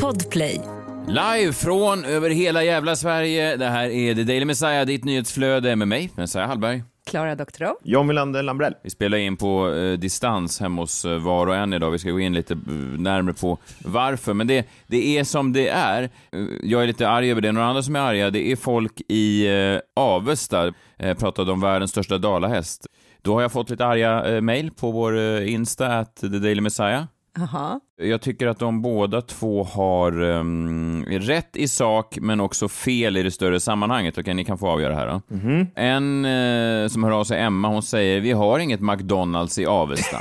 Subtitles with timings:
[0.00, 0.60] Podplay.
[1.08, 3.56] Live från över hela jävla Sverige.
[3.56, 6.82] Det här är The Daily Messiah, ditt nyhetsflöde med mig, Messiah Hallberg.
[7.06, 7.74] Klara Doktorow.
[7.84, 8.74] John Wilander Lambrell.
[8.82, 11.90] Vi spelar in på eh, distans hemma hos eh, var och en idag.
[11.90, 12.60] Vi ska gå in lite eh,
[12.98, 14.34] närmare på varför.
[14.34, 16.02] Men det, det är som det är.
[16.02, 16.08] Eh,
[16.62, 17.52] Jag är lite arg över det.
[17.52, 20.72] Några andra som är arga, det är folk i eh, Avesta.
[20.98, 22.86] Eh, pratade om världens största dalahäst.
[23.22, 26.60] Då har jag fått lite arga eh, mejl på vår eh, Insta, at The Daily
[26.60, 27.04] Messiah.
[27.38, 27.80] Jaha.
[27.96, 33.22] Jag tycker att de båda två har um, rätt i sak, men också fel i
[33.22, 34.18] det större sammanhanget.
[34.18, 35.20] Okej, ni kan få avgöra här då.
[35.74, 40.18] En eh, som hör av sig, Emma, hon säger vi har inget McDonalds i Avesta.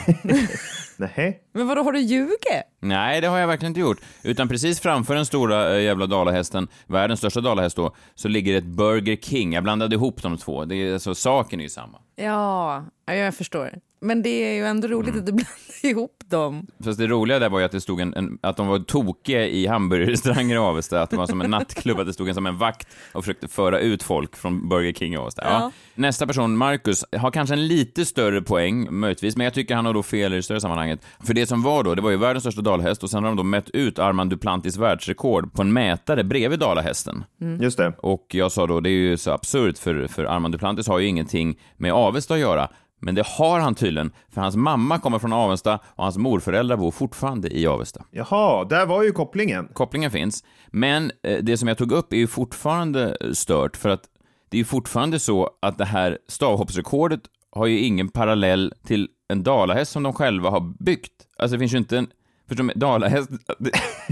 [0.97, 1.41] Nej.
[1.53, 2.37] Men vadå, har du ljugit?
[2.81, 4.01] Nej, det har jag verkligen inte gjort.
[4.23, 8.63] Utan precis framför den stora eh, jävla dalahästen, världens största dalahäst då, så ligger ett
[8.63, 9.53] Burger King.
[9.53, 10.65] Jag blandade ihop de två.
[10.65, 11.97] Det är, alltså, saken är ju samma.
[12.15, 13.71] Ja, ja, jag förstår.
[14.01, 16.67] Men det är ju ändå roligt att du blandar ihop dem.
[16.83, 19.47] Fast det roliga där var ju att det stod en, en att de var tokiga
[19.47, 22.45] i hamburgerrestauranger i Avesta, att det var som en nattklubb, att det stod en som
[22.45, 25.41] en vakt och försökte föra ut folk från Burger King i Avesta.
[25.45, 25.49] Ja.
[25.51, 25.71] Ja.
[25.95, 29.93] Nästa person, Marcus, har kanske en lite större poäng, möjligtvis, men jag tycker han har
[29.93, 31.05] då fel i det större sammanhanget.
[31.23, 33.37] För det som var då, det var ju världens största dalahäst och sen har de
[33.37, 37.23] då mätt ut Armand Duplantis världsrekord på en mätare bredvid dalahästen.
[37.59, 37.93] Just det.
[37.97, 41.07] Och jag sa då, det är ju så absurt för, för Armand Duplantis har ju
[41.07, 42.69] ingenting med Avesta att göra.
[43.01, 46.91] Men det har han tydligen, för hans mamma kommer från Avesta och hans morföräldrar bor
[46.91, 48.05] fortfarande i Avesta.
[48.11, 49.67] Jaha, där var ju kopplingen.
[49.73, 53.89] Kopplingen finns, men eh, det som jag tog upp är ju fortfarande eh, stört, för
[53.89, 54.03] att
[54.49, 59.43] det är ju fortfarande så att det här stavhoppsrekordet har ju ingen parallell till en
[59.43, 61.11] dalahäst som de själva har byggt.
[61.37, 62.07] Alltså det finns ju inte en
[62.51, 62.73] Förstår du?
[62.75, 63.29] Dalahäst,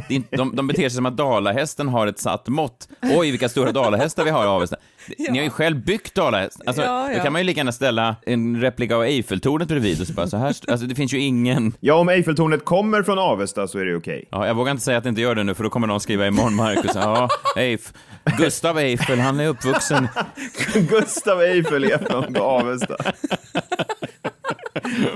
[0.09, 2.87] inte- de, de beter sig som att dalahästen har ett satt mått.
[3.01, 4.75] Oj, vilka stora dalahästar vi har i Avesta.
[5.17, 6.61] Ni har ju själv byggt dalahäst.
[6.65, 7.17] Alltså, Ja, ja.
[7.17, 10.27] Då kan man ju lika gärna ställa en replika av Eiffeltornet bredvid och så bara
[10.27, 10.47] så här.
[10.47, 11.73] Alltså, det finns ju ingen...
[11.79, 14.27] Ja, om Eiffeltornet kommer från Avesta så är det okej.
[14.31, 15.99] Ja, jag vågar inte säga att det inte gör det nu, för då kommer någon
[15.99, 16.91] skriva imorgon, Marcus.
[16.95, 17.93] Ja, Eif.
[18.37, 20.07] Gustav Eiffel, han är uppvuxen...
[20.89, 22.95] Gustav Eiffel är från Avesta.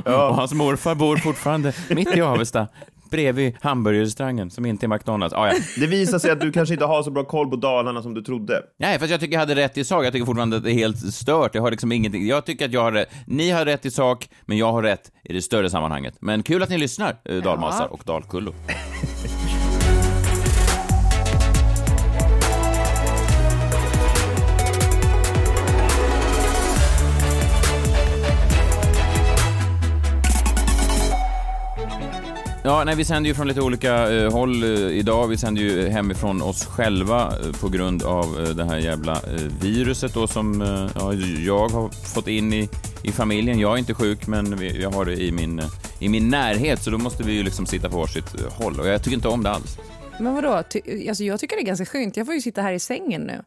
[0.05, 2.67] Och hans morfar bor fortfarande mitt i Avesta,
[3.13, 5.35] bredvid hamburgerrestaurangen som inte är McDonalds.
[5.35, 5.53] Ah, ja.
[5.79, 8.21] Det visar sig att du kanske inte har så bra koll på Dalarna som du
[8.21, 8.61] trodde.
[8.79, 10.05] Nej, fast jag tycker jag hade rätt i sak.
[10.05, 11.55] Jag tycker fortfarande att det är helt stört.
[11.55, 12.27] Jag har liksom ingenting.
[12.27, 13.09] Jag tycker att jag har rätt.
[13.27, 16.15] Ni har rätt i sak, men jag har rätt i det större sammanhanget.
[16.19, 18.53] Men kul att ni lyssnar, eh, dalmasar och dalkullor.
[32.65, 35.27] Ja, nej, vi sänder ju från lite olika eh, håll eh, idag.
[35.27, 39.41] Vi sänder ju hemifrån oss själva eh, på grund av eh, det här jävla eh,
[39.61, 41.13] viruset då som eh, ja,
[41.45, 42.69] jag har fått in i,
[43.03, 43.59] i familjen.
[43.59, 45.65] Jag är inte sjuk, men vi, jag har det i min, eh,
[45.99, 48.79] i min närhet, så då måste vi ju liksom sitta på varsitt eh, håll.
[48.79, 49.77] Och jag tycker inte om det alls.
[50.19, 52.17] Men vadå, Ty- alltså jag tycker det är ganska skönt.
[52.17, 53.43] Jag får ju sitta här i sängen nu.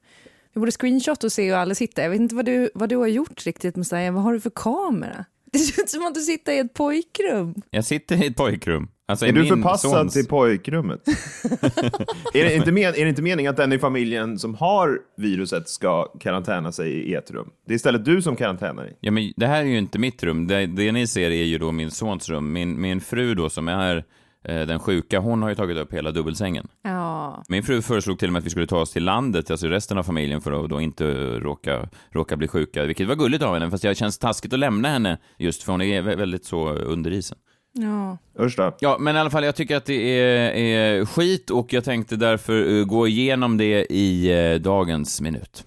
[0.55, 2.03] Vi borde screenshot och se hur alla sitter.
[2.03, 4.53] Jag vet inte vad du, vad du har gjort riktigt med Vad har du för
[4.55, 5.25] kamera?
[5.53, 7.55] Det ser ut som att du sitter i ett pojkrum.
[7.71, 8.89] Jag sitter i ett pojkrum.
[9.09, 11.01] Alltså, i Är du min förpassad sons- till pojkrummet?
[12.35, 15.69] är, det inte men, är det inte meningen att den i familjen som har viruset
[15.69, 17.51] ska karantäna sig i ert rum?
[17.67, 18.97] Det är istället du som karantänar dig.
[19.01, 20.47] Ja, men det här är ju inte mitt rum.
[20.47, 22.53] Det, det ni ser är ju då min sons rum.
[22.53, 23.97] Min, min fru då, som är
[24.45, 26.69] eh, den sjuka, hon har ju tagit upp hela dubbelsängen.
[26.83, 29.67] Ja, Min fru föreslog till och med att vi skulle ta oss till landet, alltså
[29.67, 31.05] resten av familjen, för att då inte
[31.39, 34.89] råka, råka bli sjuka, vilket var gulligt av henne, fast det känns taskigt att lämna
[34.89, 37.39] henne just för hon är vä- väldigt så under isen.
[37.77, 38.19] Ja.
[38.41, 38.77] Usch då.
[38.81, 42.17] Ja, men i alla fall, jag tycker att det är, är skit och jag tänkte
[42.17, 45.65] därför eh, gå igenom det i eh, dagens minut.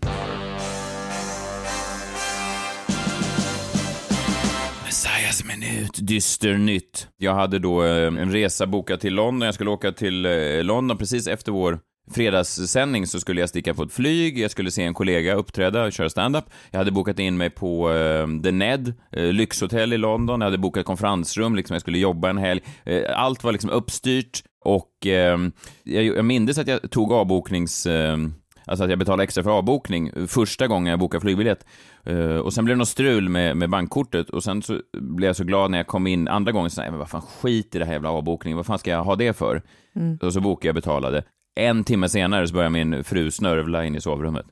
[4.86, 7.08] Messiahs minut, dyster nytt.
[7.18, 9.46] Jag hade då eh, en resa bokad till London.
[9.46, 10.22] Jag skulle åka till
[10.62, 11.80] London precis efter vår
[12.12, 15.94] fredagssändning så skulle jag sticka på ett flyg, jag skulle se en kollega uppträda och
[15.94, 16.46] köra stand-up.
[16.72, 20.42] Jag hade bokat in mig på eh, The Ned, eh, lyxhotell i London.
[20.42, 22.62] Jag hade bokat konferensrum, liksom jag skulle jobba en helg.
[22.84, 25.38] Eh, allt var liksom uppstyrt och eh,
[25.84, 27.86] jag, jag minns att jag tog avboknings...
[27.86, 28.18] Eh,
[28.66, 31.66] Alltså att jag betalade extra för avbokning första gången jag bokade flygbiljett.
[32.06, 35.36] Eh, och sen blev det något strul med, med bankkortet och sen så blev jag
[35.36, 36.70] så glad när jag kom in andra gången.
[36.70, 38.58] Så, nej, men vad fan, skit i det här jävla avbokningen.
[38.58, 39.62] Vad fan ska jag ha det för?
[40.22, 41.24] Och så bokade jag betalade.
[41.60, 44.46] En timme senare så började min fru snörvla in i sovrummet.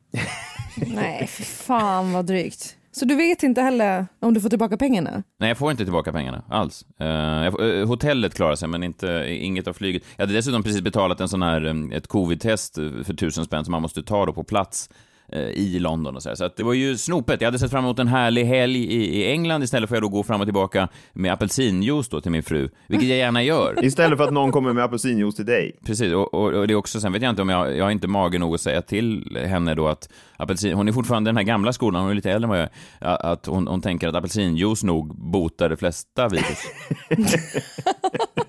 [0.87, 2.77] Nej, för fan vad drygt.
[2.91, 5.23] Så du vet inte heller om du får tillbaka pengarna?
[5.39, 6.85] Nej, jag får inte tillbaka pengarna alls.
[6.99, 10.03] Eh, får, eh, hotellet klarar sig, men inte, inget av flyget.
[10.15, 13.71] Jag hade dessutom precis betalat en sån här, eh, ett covid-test för tusen spänn som
[13.71, 14.95] man måste ta då på plats eh,
[15.33, 16.35] i London och så här.
[16.35, 17.41] Så att det var ju snopet.
[17.41, 20.09] Jag hade sett fram emot en härlig helg i, i England, istället får jag då
[20.09, 23.79] gå fram och tillbaka med apelsinjuice då till min fru, vilket jag gärna gör.
[23.85, 25.75] Istället för att någon kommer med apelsinjuice till dig.
[25.85, 27.91] Precis, och, och, och det är också, sen vet jag inte om jag, jag har
[27.91, 31.43] inte mage nog att säga till henne då att apelsin, hon är fortfarande den här
[31.43, 32.69] gamla skolan, hon är lite äldre än vad jag
[32.99, 36.63] är, att hon, hon tänker att apelsinjuice nog botar de flesta virus.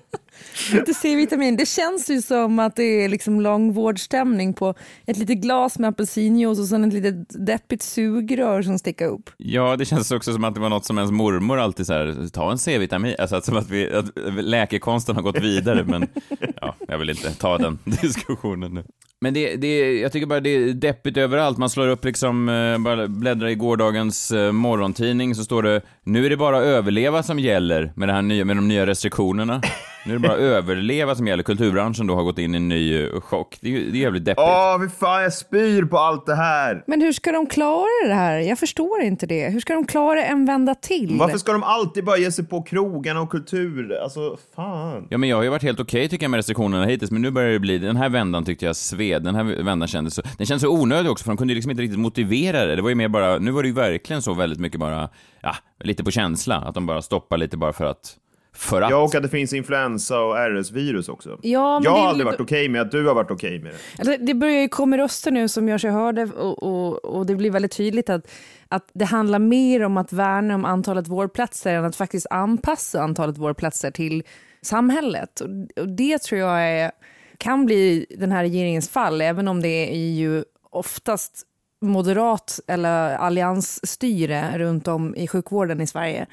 [0.77, 1.57] Inte C-vitamin.
[1.57, 4.73] Det känns ju som att det är liksom långvårdsstämning på
[5.05, 9.29] ett litet glas med apelsinjuice och sen ett litet deppigt sugrör som sticker upp.
[9.37, 12.29] Ja, det känns också som att det var något som ens mormor alltid så här,
[12.33, 14.05] ta en C-vitamin, alltså att, som att, vi, att
[14.43, 16.07] läkekonsten har gått vidare, men
[16.61, 18.83] ja, jag vill inte ta den diskussionen nu.
[19.21, 21.57] Men det, det, jag tycker bara det är deppigt överallt.
[21.57, 26.25] Man slår upp liksom, eh, bara bläddrar i gårdagens eh, morgontidning så står det nu
[26.25, 29.61] är det bara överleva som gäller med, det här nya, med de nya restriktionerna.
[30.05, 31.43] Nu är det bara överleva som gäller.
[31.43, 33.57] Kulturbranschen då har gått in i en ny eh, chock.
[33.61, 34.41] Det är, det är jävligt deppigt.
[34.47, 36.83] Åh, fy fan, jag spyr på allt det här!
[36.87, 38.39] Men hur ska de klara det här?
[38.39, 39.49] Jag förstår inte det.
[39.49, 41.17] Hur ska de klara en vända till?
[41.19, 43.97] Varför ska de alltid bara ge sig på krogarna och kultur?
[44.03, 45.07] Alltså, fan.
[45.09, 47.31] Ja, men jag har ju varit helt okej tycker jag med restriktionerna hittills, men nu
[47.31, 49.23] börjar det bli, den här vändan tyckte jag sved.
[49.23, 51.83] Den här vändan kändes så, den kändes så onödig också, för de kunde liksom inte
[51.83, 52.75] riktigt motivera det.
[52.75, 55.09] Det var ju mer bara, nu var det ju verkligen så väldigt mycket bara,
[55.41, 58.15] ja, lite på känsla, att de bara stoppar lite bara för att
[58.59, 58.89] för att.
[58.89, 61.39] Ja, och att det finns influensa och RS-virus också.
[61.41, 63.77] Ja, men jag har aldrig varit okej med att du har varit okej med det.
[63.99, 67.35] Alltså, det börjar ju komma röster nu som gör sig hörda och, och, och det
[67.35, 68.31] blir väldigt tydligt att,
[68.67, 73.37] att det handlar mer om att värna om antalet vårdplatser än att faktiskt anpassa antalet
[73.37, 74.23] vårdplatser till
[74.61, 75.41] samhället.
[75.41, 75.49] Och,
[75.81, 76.91] och det tror jag är,
[77.37, 81.45] kan bli den här regeringens fall, även om det är ju oftast
[81.81, 86.27] moderat eller alliansstyre runt om i sjukvården i Sverige.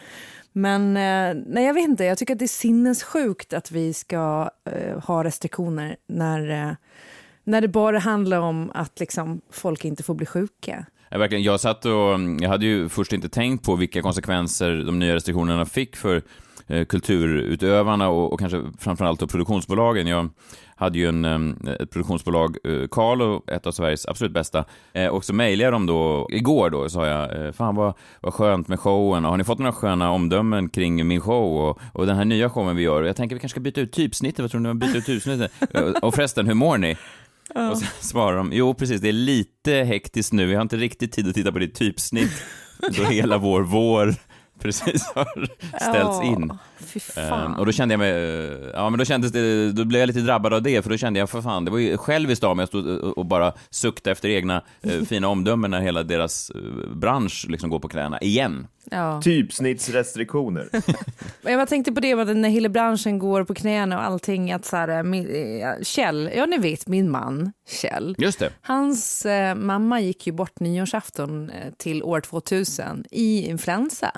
[0.59, 4.51] Men eh, nej, jag vet inte, jag tycker att det är sinnessjukt att vi ska
[4.71, 6.75] eh, ha restriktioner när, eh,
[7.45, 10.87] när det bara handlar om att liksom, folk inte får bli sjuka.
[11.09, 11.45] Ja, verkligen.
[11.45, 15.15] Jag satt och, mm, jag hade ju först inte tänkt på vilka konsekvenser de nya
[15.15, 16.23] restriktionerna fick för
[16.67, 20.07] eh, kulturutövarna och, och kanske framförallt då produktionsbolagen.
[20.07, 20.29] Jag
[20.77, 25.25] hade ju en, eh, ett produktionsbolag, eh, Carlo, ett av Sveriges absolut bästa, eh, och
[25.25, 28.81] så mejlade jag dem då, igår då, sa jag, eh, fan vad, vad skönt med
[28.81, 32.25] showen, och har ni fått några sköna omdömen kring min show och, och den här
[32.25, 33.03] nya showen vi gör?
[33.03, 35.07] Och jag tänker vi kanske ska byta ut typsnittet, vad tror ni om byter ut
[35.07, 35.53] typsnittet?
[36.03, 36.97] och, förresten, hur mår ni?
[37.71, 41.13] Och så svarar de, jo precis, det är lite hektiskt nu, vi har inte riktigt
[41.13, 42.43] tid att titta på ditt typsnitt,
[42.97, 44.15] då hela vår vår
[44.59, 45.49] precis har
[45.91, 46.53] ställts in.
[46.81, 47.53] Fy fan.
[47.53, 50.07] Ehm, och då kände jag mig, eh, ja men då kändes det, då blev jag
[50.07, 52.57] lite drabbad av det, för då kände jag, för fan, det var ju själviskt av
[52.57, 56.51] mig att stå och- och bara sukta efter egna eh, fina omdömen när hela deras
[56.51, 58.67] eh, bransch liksom går på knäna, igen.
[58.91, 59.21] ja.
[59.23, 60.69] Typsnittsrestriktioner.
[61.43, 64.53] Jag bara tänkte på det när hela branschen går på knäna och allting.
[64.53, 68.15] Att så här, min, eh, Kjell, ja ni vet min man Kjell.
[68.19, 68.51] Just det.
[68.61, 74.13] Hans eh, mamma gick ju bort nyårsafton eh, till år 2000 i influensa,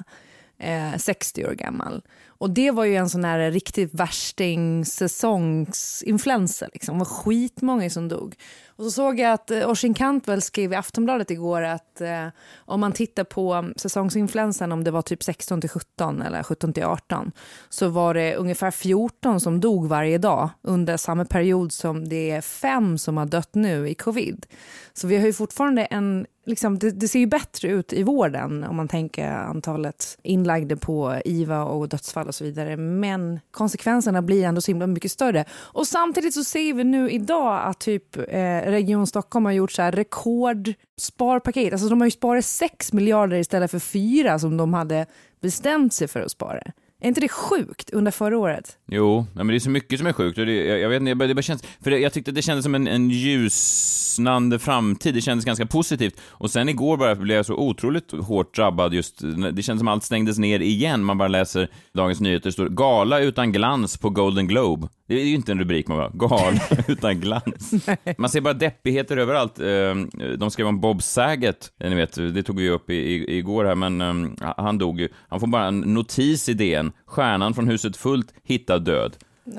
[0.59, 2.03] eh, 60 år gammal.
[2.39, 6.69] Och det var ju en sån här riktig värsting säsongsinfluensa.
[6.73, 6.95] Liksom.
[6.95, 8.35] Det var skitmånga som dog.
[8.79, 12.27] Och så såg jag att eh, Oisin Cantwell skrev i Aftonbladet igår att eh,
[12.57, 16.85] om man tittar på säsongsinfluensan, om det var typ 16 till 17 eller 17 till
[16.85, 17.33] 18,
[17.69, 22.41] så var det ungefär 14 som dog varje dag under samma period som det är
[22.41, 24.47] fem som har dött nu i covid.
[24.93, 28.65] Så vi har ju fortfarande en, liksom, det, det ser ju bättre ut i vården
[28.65, 32.77] om man tänker antalet inlagda på IVA och dödsfall och så vidare.
[32.77, 35.45] Men konsekvenserna blir ändå så himla mycket större.
[35.53, 39.83] Och samtidigt så ser vi nu idag att typ eh, Region Stockholm har gjort så
[39.83, 41.73] här rekordsparpaket.
[41.73, 45.07] Alltså de har ju sparat 6 miljarder istället för 4 som de hade
[45.43, 46.63] bestämt sig för att spara.
[47.01, 48.77] Är inte det sjukt under förra året?
[48.91, 51.15] Jo, men det är så mycket som är sjukt och det, jag, jag vet inte,
[51.15, 55.15] bara- det bara känns, för det, jag tyckte det kändes som en, en ljusnande framtid,
[55.15, 56.21] det kändes ganska positivt.
[56.29, 59.19] Och sen igår bara blev jag så otroligt hårt drabbad just,
[59.53, 63.53] det kändes som allt stängdes ner igen, man bara läser Dagens Nyheter, står gala utan
[63.53, 64.89] glans på Golden Globe.
[65.09, 67.73] Det är ju inte en rubrik man bara, gala utan glans.
[68.19, 69.59] Man ser bara deppigheter överallt.
[69.59, 69.95] Eh,
[70.39, 73.65] De skrev om Bob Saget, ni vet, det tog vi ju upp i, i, igår
[73.65, 75.09] här, men eh, han dog ju.
[75.29, 79.17] Han får bara en notis i DN, stjärnan från huset fullt hittad död.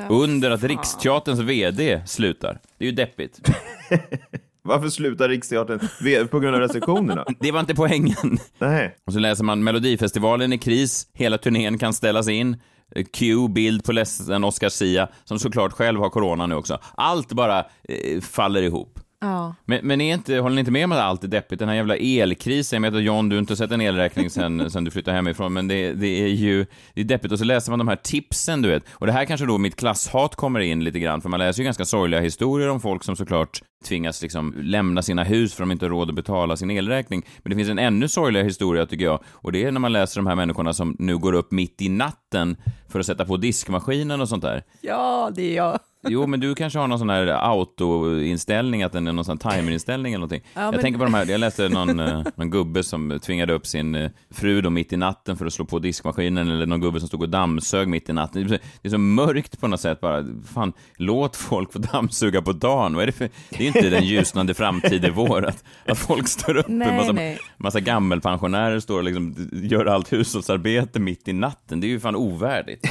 [0.10, 2.60] Under att Riksteaterns VD slutar.
[2.78, 3.40] Det är ju deppigt.
[4.62, 7.26] Varför slutar Riksteatern på grund av restriktionerna?
[7.40, 8.38] Det var inte poängen.
[8.60, 8.96] Nej.
[9.06, 12.58] Och så läser man Melodifestivalen i kris, hela turnén kan ställas in.
[12.96, 16.80] Eh, Q, bild på ledsen Oscar Sia, som såklart själv har corona nu också.
[16.96, 19.00] Allt bara eh, faller ihop.
[19.22, 19.56] Ja.
[19.66, 21.60] Men, men är inte, håller ni inte med om att allt är deppigt?
[21.60, 24.72] Den här jävla elkrisen, jag vet att John, du har inte sett en elräkning sen,
[24.72, 27.32] sen du flyttade hemifrån, men det, det är ju det är deppigt.
[27.32, 28.84] Och så läser man de här tipsen, du vet.
[28.92, 31.66] Och det här kanske då mitt klasshat kommer in lite grann, för man läser ju
[31.66, 35.72] ganska sorgliga historier om folk som såklart tvingas liksom lämna sina hus för att de
[35.72, 37.26] inte har råd att betala sin elräkning.
[37.44, 40.20] Men det finns en ännu sorgligare historia, tycker jag, och det är när man läser
[40.20, 42.58] de här människorna som nu går upp mitt i natten
[42.88, 44.64] för att sätta på diskmaskinen och sånt där.
[44.82, 45.80] ja, det är jag.
[46.08, 50.14] Jo, men du kanske har någon sån här autoinställning, att den är någon sån timerinställning
[50.14, 50.42] eller någonting.
[50.54, 53.54] Ja, jag men- tänker på de här, jag läste någon, eh, någon gubbe som tvingade
[53.54, 56.82] upp sin eh, fru då mitt i natten för att slå på diskmaskinen, eller någon
[56.82, 58.42] gubbe som stod och dammsög mitt i natten.
[58.48, 60.26] Det är så- Det är så mörkt på något sätt bara.
[60.54, 62.94] Fan, låt folk få dammsuga på dagen.
[62.94, 63.30] Vad är det för...
[63.50, 66.98] Det är ju inte den ljusnande framtid i vår, att, att folk står upp, Nej,
[66.98, 67.40] massa, nej.
[67.58, 71.80] massa gammelpensionärer står och liksom gör allt hushållsarbete mitt i natten.
[71.80, 72.88] Det är ju fan ovärdigt.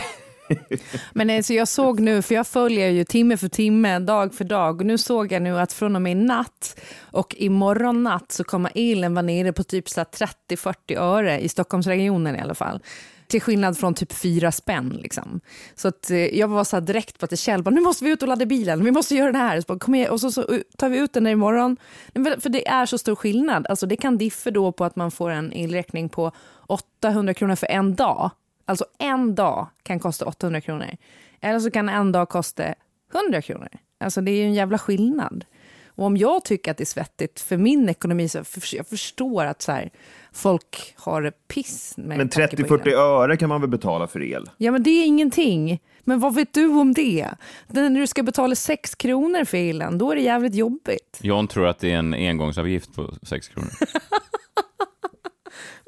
[1.13, 4.81] Men alltså jag såg nu, för jag följer ju timme för timme, dag för dag,
[4.81, 8.45] och nu såg jag nu att från och med i natt och imorgon natt så
[8.45, 12.83] kommer elen vara nere på typ 30-40 öre i Stockholmsregionen i alla fall.
[13.27, 14.99] Till skillnad från typ fyra spänn.
[15.03, 15.41] Liksom.
[15.75, 18.11] Så att, eh, jag var så här direkt på att Kjell bara, nu måste vi
[18.11, 19.61] ut och ladda bilen, vi måste göra det här.
[19.61, 20.11] Så bara, Kom igen.
[20.11, 21.77] Och så, så eh, tar vi ut den där imorgon.
[22.15, 23.67] För det är så stor skillnad.
[23.67, 26.33] Alltså, det kan diffa då på att man får en elräkning på
[26.67, 28.31] 800 kronor för en dag.
[28.69, 30.97] Alltså en dag kan kosta 800 kronor.
[31.41, 32.75] Eller så kan en dag kosta
[33.15, 33.69] 100 kronor.
[34.01, 35.45] Alltså det är ju en jävla skillnad.
[35.87, 39.45] Och om jag tycker att det är svettigt för min ekonomi så för, jag förstår
[39.45, 39.91] att så här,
[40.33, 41.95] folk har det piss.
[41.97, 42.99] Med Men tanke på 30-40 elen.
[43.01, 44.51] öre kan man väl betala för el?
[44.57, 45.81] Ja men det är ingenting.
[46.05, 47.29] Men vad vet du om det?
[47.67, 51.19] När du ska betala 6 kronor för elen, då är det jävligt jobbigt.
[51.23, 53.71] John tror att det är en engångsavgift på 6 kronor.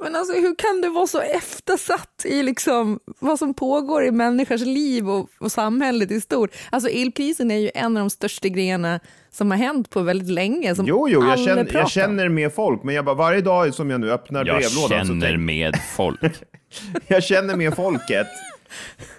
[0.03, 4.61] Men alltså hur kan du vara så eftersatt i liksom vad som pågår i människors
[4.61, 6.51] liv och, och samhället i stort?
[6.71, 10.75] Alltså elkrisen är ju en av de största grejerna som har hänt på väldigt länge.
[10.75, 13.91] Som Jo, jo, jag känner, jag känner med folk, men jag bara, varje dag som
[13.91, 16.21] jag nu öppnar Jag brevlådan så känner tänk, med folk.
[17.07, 18.27] jag känner med folket.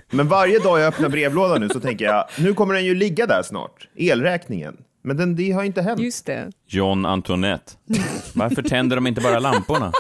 [0.10, 3.26] Men varje dag jag öppnar brevlådan nu så tänker jag, nu kommer den ju ligga
[3.26, 4.78] där snart, elräkningen.
[5.04, 6.02] Men den, det har inte hänt.
[6.02, 6.52] Just det.
[6.68, 7.72] John Antoinette.
[8.34, 9.92] Varför tänder de inte bara lamporna?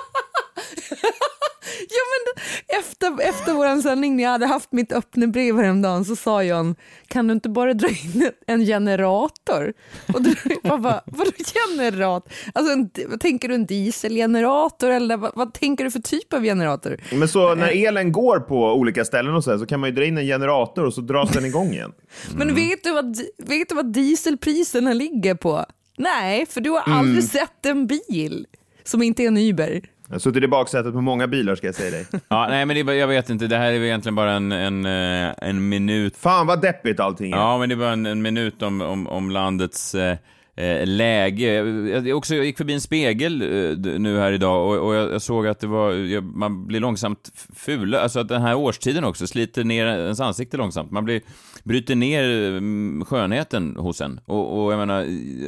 [3.04, 6.76] Efter, efter vår sändning, när jag hade haft mitt öppna brev häromdagen, så sa John,
[7.08, 9.74] kan du inte bara dra in en generator?
[10.14, 10.30] Och då,
[10.78, 12.30] bara, vadå generat?
[12.54, 16.44] Alltså, en, vad tänker du, en dieselgenerator eller vad, vad tänker du för typ av
[16.44, 16.98] generator?
[17.14, 19.96] Men så när elen går på olika ställen och så, här, så kan man ju
[19.96, 21.92] dra in en generator och så dras den igång igen.
[22.36, 25.66] Men vet du, vad, vet du vad dieselpriserna ligger på?
[25.98, 27.00] Nej, för du har Mm.
[27.00, 28.46] aldrig sett en bil
[28.84, 29.82] som inte är en Uber.
[30.12, 32.06] Jag har suttit i baksätet på många bilar ska jag säga dig.
[32.28, 33.48] Ja, nej, men det, jag vet inte.
[33.48, 36.18] Det här är egentligen bara en, en, eh, en minut.
[36.18, 37.38] Fan vad deppigt allting är.
[37.38, 40.18] Ja, men det är bara en, en minut om, om, om landets eh,
[40.56, 41.54] Eh, läge.
[41.90, 45.22] Jag, också, jag gick förbi en spegel eh, nu här idag och, och jag, jag
[45.22, 47.96] såg att det var, jag, man blir långsamt ful.
[47.96, 50.92] Alltså att den här årstiden också sliter ner ens ansikte långsamt.
[50.92, 51.22] Man blir,
[51.64, 54.20] bryter ner mm, skönheten hos en.
[54.26, 55.08] Och, och jag menar,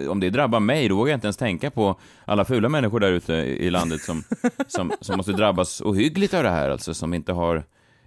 [0.10, 3.12] om det drabbar mig, då vågar jag inte ens tänka på alla fula människor där
[3.12, 4.24] ute i landet som,
[4.67, 7.63] som, som måste drabbas ohyggligt av det här, alltså som inte har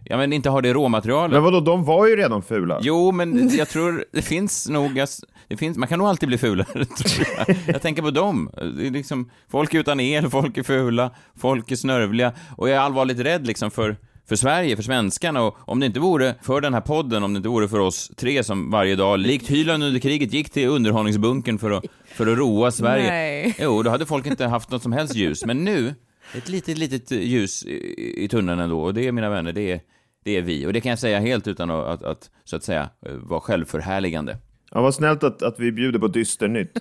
[0.09, 1.33] Ja, men inte har det råmaterialet.
[1.33, 2.79] Men vadå, de var ju redan fula.
[2.83, 5.05] Jo, men jag tror det finns nog,
[5.49, 7.57] det finns, man kan nog alltid bli fulare, tror jag.
[7.67, 8.51] Jag tänker på dem.
[8.77, 11.11] Det är liksom, folk utan el, folk är fula,
[11.41, 12.33] folk är snörvliga.
[12.57, 13.97] Och jag är allvarligt rädd liksom för,
[14.29, 15.43] för Sverige, för svenskarna.
[15.43, 18.13] Och om det inte vore för den här podden, om det inte vore för oss
[18.17, 22.39] tre som varje dag, likt Hyland under kriget, gick till underhållningsbunkern för att, för att
[22.39, 23.11] roa Sverige.
[23.11, 23.57] Nej.
[23.59, 25.45] Jo, då hade folk inte haft något som helst ljus.
[25.45, 25.95] Men nu,
[26.35, 28.83] ett litet, litet ljus i, i tunneln ändå.
[28.83, 29.81] Och det, mina vänner, det är,
[30.27, 30.67] det är vi.
[30.67, 33.41] Och det kan jag säga helt utan att, att, att så att säga, eh, vara
[33.41, 34.39] självförhärligande.
[34.71, 36.77] Ja, vad snällt att, att vi bjuder på dysternytt.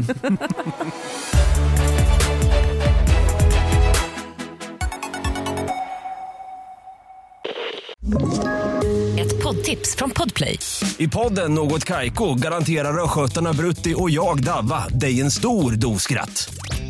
[9.19, 10.59] Ett poddtips från Podplay.
[10.97, 16.49] I podden Något Kaiko garanterar östgötarna Brutti och jag, Davva, dig en stor dos skratt.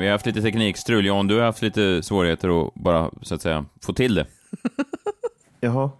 [0.00, 1.06] Vi har haft lite teknikstrul.
[1.06, 4.26] John, du har haft lite svårigheter att bara, så att säga, få till det.
[5.60, 5.90] Jaha,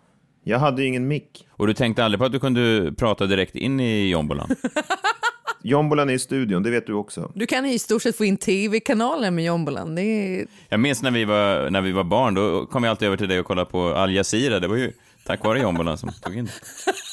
[0.44, 1.46] jag hade ju ingen mick.
[1.50, 4.48] Och du tänkte aldrig på att du kunde prata direkt in i jombolan?
[5.62, 7.32] Jombolan är i studion, det vet du också.
[7.34, 9.94] Du kan i stort sett få in tv-kanaler med Jombolan.
[9.94, 10.46] Det är...
[10.68, 13.28] Jag minns när vi, var, när vi var barn, då kom jag alltid över till
[13.28, 14.60] dig och kollade på Al Jazeera.
[14.60, 14.92] Det var ju
[15.26, 16.52] tack vare Jombolan som tog in det.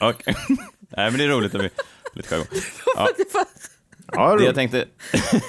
[0.00, 0.34] Okej.
[0.96, 1.68] Nej, men det är roligt att vi...
[2.14, 2.46] Lite jargong.
[2.96, 3.08] Ja.
[4.12, 4.84] Ja, Det jag tänkte...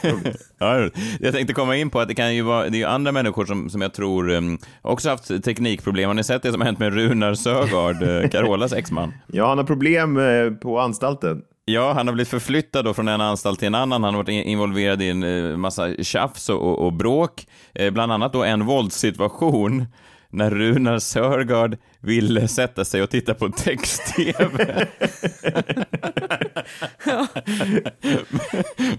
[0.60, 2.86] ja, det jag tänkte komma in på att det kan ju vara, det är ju
[2.86, 6.08] andra människor som, som jag tror um, också haft teknikproblem.
[6.08, 9.14] Har ni sett det som har hänt med Runar Sögaard, eh, Carolas exman?
[9.28, 11.42] Ja, han har problem eh, på anstalten.
[11.66, 14.04] Ja, han har blivit förflyttad då från en anstalt till en annan.
[14.04, 17.48] Han har varit in- involverad i en eh, massa tjafs och, och, och bråk.
[17.76, 19.86] Eh, bland annat då en våldssituation
[20.32, 24.88] när Runar Sörgard ville sätta sig och titta på text-tv.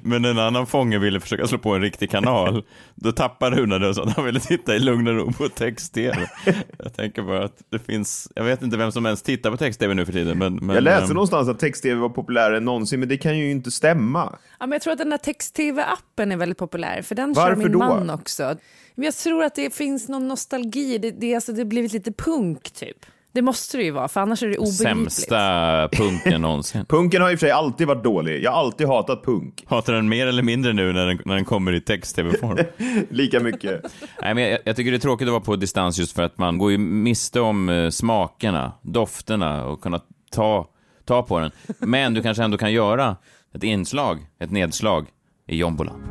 [0.03, 2.65] Men en annan fånge ville försöka slå på en riktig kanal.
[2.95, 5.49] Då tappade Runar det och sa att han ville titta i lugn och ro på
[5.49, 6.31] text-tv.
[6.79, 9.95] Jag tänker bara att det finns, jag vet inte vem som ens tittar på text-tv
[9.95, 10.39] nu för tiden.
[10.39, 13.39] Men, men, Jag läste ehm, någonstans att text-tv var populärare än någonsin, men det kan
[13.39, 14.39] ju inte stämma.
[14.61, 17.63] Ja, men jag tror att den här text-tv-appen är väldigt populär, för den Varför kör
[17.63, 17.79] min då?
[17.79, 18.57] man också.
[19.00, 21.92] Men jag tror att det finns någon nostalgi, det, det, är alltså, det har blivit
[21.92, 23.07] lite punk typ.
[23.33, 25.12] Det måste det ju vara, för annars är det obegripligt.
[25.12, 26.85] Sämsta punken någonsin.
[26.88, 28.42] Punken har i och för sig alltid varit dålig.
[28.42, 29.64] Jag har alltid hatat punk.
[29.66, 32.59] Hatar den mer eller mindre nu när den, när den kommer i text-tv-form?
[33.11, 33.83] Lika mycket.
[34.23, 36.38] Nej, men jag, jag tycker det är tråkigt att vara på distans just för att
[36.38, 40.69] man går ju miste om eh, smakerna, dofterna och kunna ta,
[41.04, 41.50] ta på den.
[41.78, 43.16] Men du kanske ändå kan göra
[43.54, 45.07] ett inslag, ett nedslag
[45.49, 46.02] i jombolan.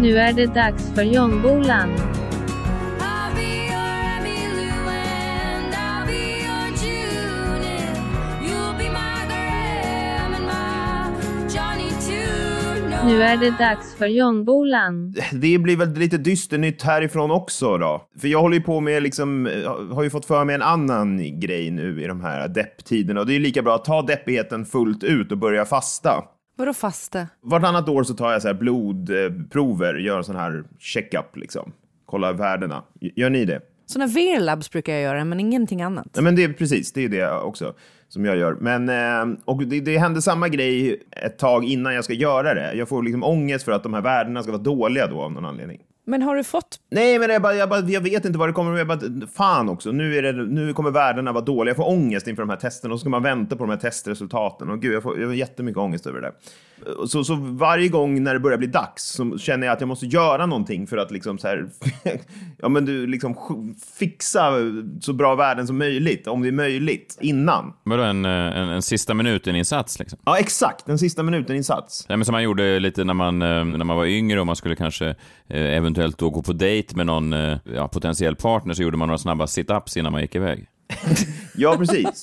[0.00, 1.88] Nu är det dags för Jongbolan.
[13.06, 15.14] Nu är det dags för Jongbolan.
[15.32, 18.02] Det blir väl lite dysternytt härifrån också då.
[18.20, 19.48] För jag håller ju på med liksom,
[19.92, 23.20] har ju fått för mig en annan grej nu i de här depptiderna.
[23.20, 26.24] Och det är ju lika bra att ta deppigheten fullt ut och börja fasta.
[26.56, 27.26] Vadå fasta?
[27.40, 31.72] Vartannat år så tar jag så här blodprover, gör sån här checkup liksom.
[32.06, 32.82] Kolla värdena.
[33.00, 33.60] Gör ni det?
[33.86, 36.06] Såna Verlabs brukar jag göra, men ingenting annat.
[36.14, 37.74] Ja, men det är precis, det är det också
[38.08, 38.56] som jag gör.
[38.60, 42.74] Men, eh, och det, det hände samma grej ett tag innan jag ska göra det.
[42.74, 45.44] Jag får liksom ångest för att de här värdena ska vara dåliga då av någon
[45.44, 45.80] anledning.
[46.04, 46.80] Men har du fått...
[46.90, 48.78] Nej, men jag, bara, jag, bara, jag vet inte vad det kommer...
[48.78, 49.00] Jag bara,
[49.34, 51.70] fan också, nu, är det, nu kommer värdena vara dåliga.
[51.70, 53.76] Jag får ångest inför de här testerna och så ska man vänta på de här
[53.76, 54.70] testresultaten.
[54.70, 56.26] Och gud, jag får, jag får jättemycket ångest över det.
[56.26, 56.34] där.
[57.06, 60.06] Så, så varje gång när det börjar bli dags så känner jag att jag måste
[60.06, 61.68] göra någonting för att liksom så här,
[62.58, 63.36] ja, men du, liksom
[63.98, 64.52] fixa
[65.00, 67.72] så bra värden som möjligt, om det är möjligt, innan.
[67.82, 70.18] Vadå, en, en, en sista minuten-insats liksom?
[70.24, 70.86] Ja, exakt.
[70.86, 72.08] Den sista minuten-insats.
[72.08, 74.76] Men som man gjorde lite när man, eh, när man var yngre och man skulle
[74.76, 75.08] kanske
[75.48, 79.08] eh, eventuellt då gå på dejt med någon eh, ja, potentiell partner så gjorde man
[79.08, 80.66] några snabba sit-ups innan man gick iväg.
[81.54, 82.22] Ja, precis.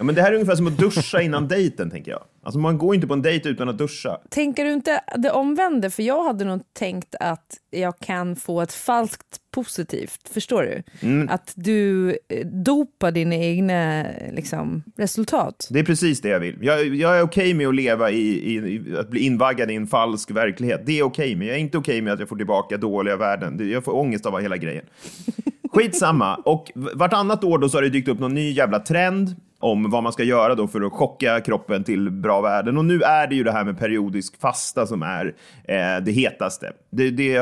[0.00, 2.22] Ja, men det här är ungefär som att duscha innan dejten, tänker jag.
[2.42, 4.20] Alltså, man går inte på en dejt utan att duscha.
[4.30, 5.90] Tänker du inte det omvända?
[5.90, 10.82] För jag hade nog tänkt att jag kan få ett falskt positivt, förstår du?
[11.28, 15.68] Att du eh, dopar dina egna liksom, resultat.
[15.70, 16.58] Det är precis det jag vill.
[16.60, 19.86] Jag, jag är okej med att leva i, i, i, att bli invaggad i en
[19.86, 20.82] falsk verklighet.
[20.86, 23.70] Det är okej, men jag är inte okej med att jag får tillbaka dåliga värden.
[23.70, 24.84] Jag får ångest av hela grejen.
[25.72, 26.34] Skitsamma.
[26.34, 30.02] Och vartannat år då så har det dykt upp någon ny jävla trend om vad
[30.02, 32.78] man ska göra då för att chocka kroppen till bra värden.
[32.78, 36.72] Och nu är det ju det här med periodisk fasta som är eh, det hetaste.
[36.90, 37.38] Det, det,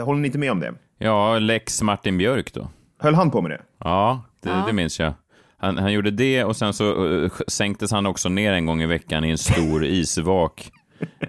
[0.00, 0.74] håller ni inte med om det?
[0.98, 2.68] Ja, Lex Martin Björk då?
[2.98, 3.60] Höll han på med det?
[3.78, 5.12] Ja, det, det minns jag.
[5.58, 8.86] Han, han gjorde det och sen så uh, sänktes han också ner en gång i
[8.86, 10.70] veckan i en stor isvak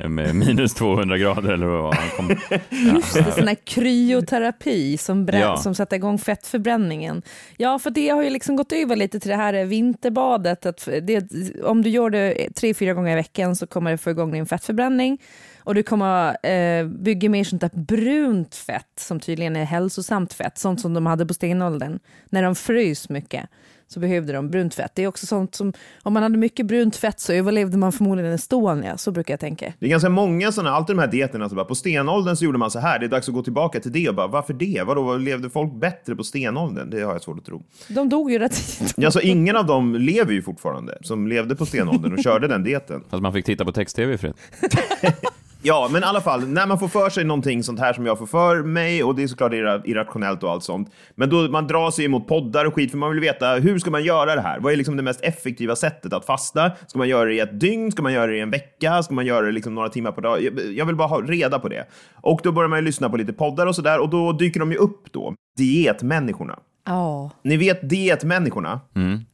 [0.09, 2.29] med minus 200 grader eller vad han kom.
[2.69, 5.57] Just det, sån här kryoterapi som, brä- Ja.
[5.57, 7.21] som sätter igång fettförbränningen.
[7.57, 10.65] Ja, för det har ju liksom gått över lite till det här vinterbadet.
[10.65, 11.25] Att det,
[11.63, 14.45] om du gör det tre, fyra gånger i veckan så kommer det få igång din
[14.45, 15.17] fettförbränning.
[15.65, 20.57] Och du kommer eh, bygga mer sånt där brunt fett som tydligen är hälsosamt fett.
[20.57, 21.99] Sånt som de hade på stenåldern.
[22.29, 23.49] När de frös mycket
[23.87, 24.91] så behövde de brunt fett.
[24.95, 28.31] Det är också sånt som, om man hade mycket brunt fett så överlevde man förmodligen
[28.33, 29.73] Estonia, så brukar jag tänka.
[29.79, 32.57] Det är ganska många sådana, alltid de här dieterna, så bara, på stenåldern så gjorde
[32.57, 34.83] man så här, det är dags att gå tillbaka till det och bara, varför det?
[34.85, 36.89] Vadå, levde folk bättre på stenåldern?
[36.89, 37.63] Det har jag svårt att tro.
[37.87, 38.93] De dog ju rätt tidigt.
[38.97, 42.63] Ja, så ingen av dem lever ju fortfarande, som levde på stenåldern och körde den
[42.63, 43.03] dieten.
[43.09, 44.33] Fast man fick titta på text-tv i fred.
[45.65, 48.17] Ja, men i alla fall, när man får för sig någonting sånt här som jag
[48.17, 49.53] får för mig, och det är såklart
[49.85, 53.11] irrationellt och allt sånt, men då man drar sig emot poddar och skit, för man
[53.11, 54.59] vill veta hur ska man göra det här?
[54.59, 56.71] Vad är liksom det mest effektiva sättet att fasta?
[56.87, 57.91] Ska man göra det i ett dygn?
[57.91, 59.03] Ska man göra det i en vecka?
[59.03, 60.43] Ska man göra det liksom några timmar per dag?
[60.75, 61.87] Jag vill bara ha reda på det.
[62.21, 64.71] Och då börjar man ju lyssna på lite poddar och sådär, och då dyker de
[64.71, 65.33] ju upp då.
[65.57, 66.59] Dietmänniskorna.
[66.85, 68.79] Ja, Ni vet dietmänniskorna?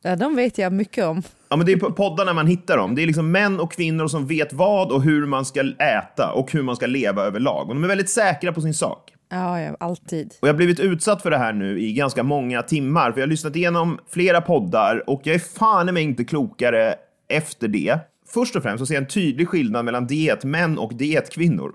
[0.01, 1.23] ja, de vet jag mycket om.
[1.49, 2.95] Ja, men det är på poddarna man hittar dem.
[2.95, 6.51] Det är liksom män och kvinnor som vet vad och hur man ska äta och
[6.51, 7.69] hur man ska leva överlag.
[7.69, 9.13] Och de är väldigt säkra på sin sak.
[9.31, 10.33] Ja, ja, alltid.
[10.41, 13.27] Och jag har blivit utsatt för det här nu i ganska många timmar, för jag
[13.27, 16.95] har lyssnat igenom flera poddar och jag är fan i mig inte klokare
[17.29, 17.99] efter det.
[18.33, 21.73] Först och främst så ser jag en tydlig skillnad mellan dietmän och dietkvinnor.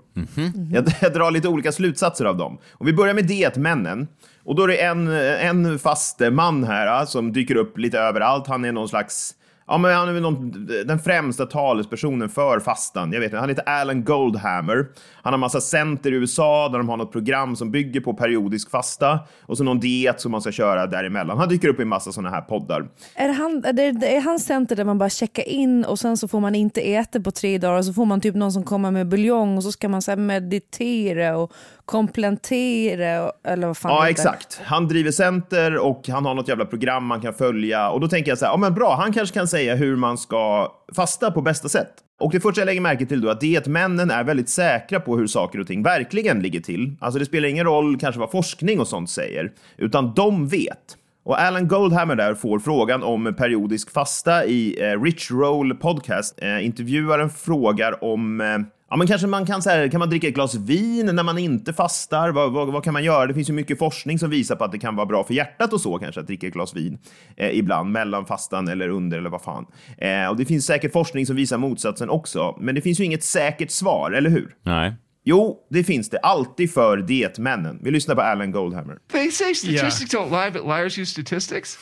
[0.73, 2.57] Jag, jag drar lite olika slutsatser av dem.
[2.71, 4.07] Och vi börjar med dietmännen.
[4.43, 7.99] Och då är det en, eh, en fast man här ah, som dyker upp lite
[7.99, 8.47] överallt.
[8.47, 9.35] Han är någon slags
[9.67, 13.11] Ja, men han är väl någon, den främsta talespersonen för fastan.
[13.11, 14.87] Jag vet inte, han heter Alan Goldhammer.
[15.21, 18.71] Han har massa center i USA där de har något program som bygger på periodisk
[18.71, 21.37] fasta och så någon diet som man ska köra däremellan.
[21.37, 22.87] Han dyker upp i en massa sådana här poddar.
[23.15, 26.17] Är det, han, är det, är hans center där man bara checkar in och sen
[26.17, 28.63] så får man inte äta på tre dagar och så får man typ någon som
[28.63, 31.51] kommer med buljong och så ska man så meditera och
[31.85, 34.61] komplementera och, eller vad fan Ja, det exakt.
[34.63, 37.89] Han driver center och han har något jävla program man kan följa.
[37.89, 40.17] Och då tänker jag så här, ja men bra, han kanske kan säga hur man
[40.17, 41.93] ska fasta på bästa sätt.
[42.19, 45.17] Och det första jag lägger märke till då är att dietmännen är väldigt säkra på
[45.17, 46.95] hur saker och ting verkligen ligger till.
[46.99, 50.97] Alltså det spelar ingen roll kanske vad forskning och sånt säger, utan de vet.
[51.25, 56.39] Och Alan Goldhammer där får frågan om periodisk fasta i eh, Rich Roll Podcast.
[56.41, 58.57] Eh, intervjuaren frågar om eh,
[58.89, 61.37] Ja, men kanske man kan, så här, kan man dricka ett glas vin när man
[61.37, 62.29] inte fastar?
[62.31, 63.25] Vad, vad, vad kan man göra?
[63.27, 65.73] Det finns ju mycket forskning som visar på att det kan vara bra för hjärtat
[65.73, 66.97] och så kanske att dricka ett glas vin
[67.37, 69.65] eh, ibland mellan fastan eller under eller vad fan.
[69.97, 73.23] Eh, och det finns säkert forskning som visar motsatsen också, men det finns ju inget
[73.23, 74.55] säkert svar, eller hur?
[74.63, 74.93] Nej.
[75.23, 77.79] Jo, det finns det alltid för dietmännen.
[77.83, 78.97] Vi lyssnar på Alan Goldhammer.
[79.11, 81.77] They say statistics don't lie, but liars use statistics.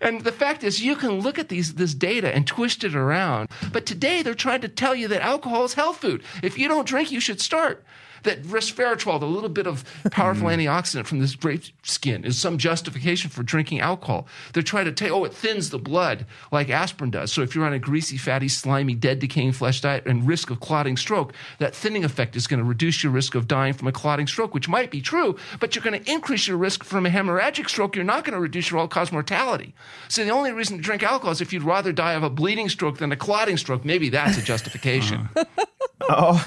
[0.00, 3.48] And the fact is, you can look at these this data and twist it around.
[3.72, 6.22] But today, they're trying to tell you that alcohol is health food.
[6.42, 7.84] If you don't drink, you should start.
[8.22, 10.60] That resveratrol, the little bit of powerful mm-hmm.
[10.60, 14.26] antioxidant from this grape skin, is some justification for drinking alcohol.
[14.52, 17.32] They're trying to tell, oh, it thins the blood like aspirin does.
[17.32, 20.60] So if you're on a greasy, fatty, slimy, dead, decaying flesh diet and risk of
[20.60, 23.92] clotting stroke, that thinning effect is going to reduce your risk of dying from a
[23.92, 27.10] clotting stroke, which might be true, but you're going to increase your risk from a
[27.10, 27.96] hemorrhagic stroke.
[27.96, 29.74] You're not going to reduce your all-cause mortality.
[30.08, 32.68] So the only reason to drink alcohol is if you'd rather die of a bleeding
[32.68, 33.84] stroke than a clotting stroke.
[33.84, 35.28] Maybe that's a justification.
[35.40, 35.70] Uh-huh.
[35.98, 36.40] Ja,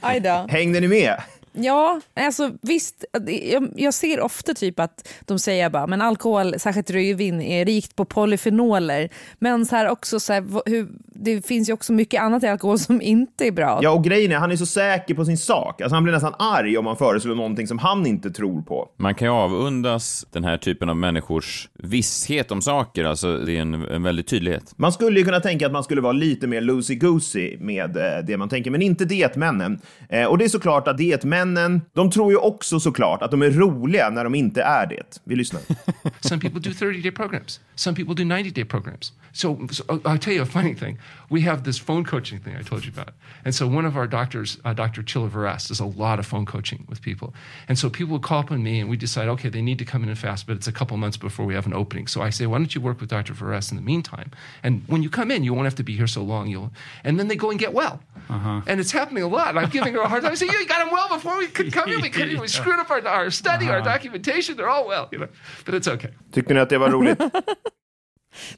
[0.00, 0.46] Aj då.
[0.50, 1.22] hängde ni med?
[1.52, 3.04] Ja, alltså visst.
[3.52, 7.96] Jag, jag ser ofta typ att de säger bara, men alkohol, särskilt rödvin, är rikt
[7.96, 9.08] på polyfenoler.
[9.38, 10.88] Men så här också, så här, hur,
[11.20, 13.80] det finns ju också mycket annat i alkohol som inte är bra.
[13.82, 15.80] Ja, och grejen är, han är så säker på sin sak.
[15.80, 18.88] Alltså, han blir nästan arg om man föreslår någonting som han inte tror på.
[18.96, 23.60] Man kan ju avundas den här typen av människors visshet om saker, alltså det är
[23.60, 24.72] en, en väldig tydlighet.
[24.76, 28.36] Man skulle ju kunna tänka att man skulle vara lite mer loosey-goosey med eh, det
[28.36, 29.80] man tänker, men inte dietmännen.
[30.08, 33.50] Eh, och det är såklart att dietmännen, de tror ju också såklart att de är
[33.50, 35.20] roliga när de inte är det.
[35.24, 35.62] Vi lyssnar.
[36.20, 37.60] Some people do 30 day programs.
[37.74, 39.12] Some people do 90 day programs.
[39.32, 40.98] So, so I'll tell you a funny thing.
[41.28, 43.14] We have this phone coaching thing I told you about.
[43.44, 45.02] And so one of our doctors, uh, Dr.
[45.02, 47.32] Chilaveras, does a lot of phone coaching with people.
[47.68, 49.84] And so people would call up on me and we decide, okay, they need to
[49.84, 52.06] come in and fast, but it's a couple months before we have an opening.
[52.08, 53.32] So I say, why don't you work with Dr.
[53.32, 54.30] Veras in the meantime?
[54.62, 56.48] And when you come in, you won't have to be here so long.
[56.48, 56.72] You'll,
[57.04, 58.00] and then they go and get well.
[58.66, 59.56] And it's happening a lot.
[59.56, 60.32] I'm giving her a hard time.
[60.32, 62.00] I say, you got him well before we could come in.
[62.00, 64.56] We, couldn't, we screwed up our, our study, our documentation.
[64.56, 65.28] They're all well, you know.
[65.64, 66.10] But it's okay.
[66.32, 67.20] Tyckte ni att det var roligt?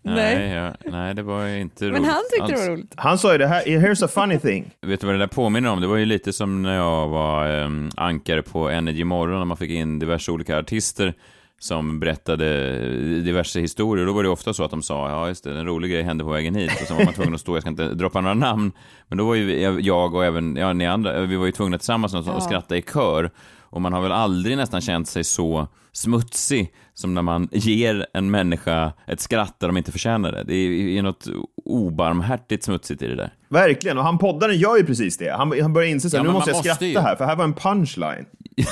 [0.03, 0.51] Nej.
[0.51, 2.93] ja, nej, det var inte roligt Men han tyckte det var roligt.
[2.97, 4.71] Han sa ju det här, here's a funny thing.
[4.87, 5.81] Vet du vad det där påminner om?
[5.81, 9.57] Det var ju lite som när jag var um, ankare på Energy Morgon och man
[9.57, 11.15] fick in diverse olika artister
[11.59, 12.79] som berättade
[13.21, 14.07] diverse historier.
[14.07, 16.25] Då var det ofta så att de sa, ja just det, en rolig grej hände
[16.25, 16.81] på vägen hit.
[16.81, 18.73] Och så var man tvungen att stå, jag ska inte droppa några namn,
[19.09, 22.15] men då var ju jag och även ja, ni andra, vi var ju tvungna tillsammans
[22.15, 23.31] att att skratta i kör.
[23.73, 28.31] Och man har väl aldrig nästan känt sig så smutsig som när man ger en
[28.31, 30.45] människa ett skratt där de inte förtjänar det.
[30.45, 31.27] Det är, är något
[31.65, 33.33] obarmhärtigt smutsigt i det där.
[33.49, 35.31] Verkligen, och han poddaren gör ju precis det.
[35.33, 36.99] Han, han börjar inse här, Ja, nu måste man jag måste skratta ju.
[36.99, 38.27] här, för här var en punchline.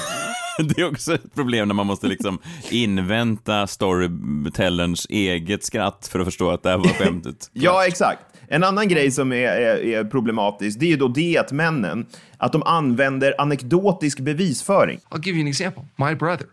[0.59, 2.39] Det är också ett problem när man måste liksom
[2.71, 7.51] invänta storytellerns eget skratt för att förstå att det här var skämtet.
[7.53, 8.21] Ja, exakt.
[8.53, 12.07] En annan grej som är, är, är problematisk, det är ju då dietmännen,
[12.39, 15.01] att de använder anekdotisk bevisföring.
[15.11, 15.83] I'll give you an example.
[15.97, 16.47] My brother,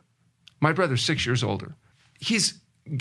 [0.60, 1.74] my brother's six years older.
[2.20, 2.54] He's